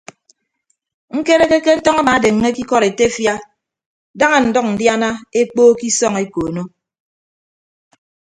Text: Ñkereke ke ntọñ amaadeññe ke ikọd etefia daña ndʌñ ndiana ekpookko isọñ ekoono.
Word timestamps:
Ñkereke 1.17 1.57
ke 1.65 1.71
ntọñ 1.77 1.97
amaadeññe 2.01 2.49
ke 2.55 2.61
ikọd 2.63 2.83
etefia 2.89 3.33
daña 4.19 4.39
ndʌñ 4.47 4.67
ndiana 4.73 5.09
ekpookko 5.41 5.83
isọñ 5.89 6.13
ekoono. 6.23 6.63